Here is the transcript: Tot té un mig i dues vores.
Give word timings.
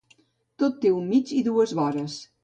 Tot 0.61 0.79
té 0.85 0.91
un 0.99 1.05
mig 1.11 1.33
i 1.39 1.43
dues 1.49 1.75
vores. 1.81 2.17